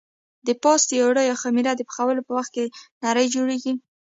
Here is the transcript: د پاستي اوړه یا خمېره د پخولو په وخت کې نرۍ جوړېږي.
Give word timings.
د 0.47 0.49
پاستي 0.63 0.95
اوړه 1.03 1.23
یا 1.29 1.35
خمېره 1.41 1.71
د 1.75 1.81
پخولو 1.89 2.25
په 2.27 2.31
وخت 2.37 2.51
کې 2.55 2.65
نرۍ 3.03 3.27
جوړېږي. 3.35 3.73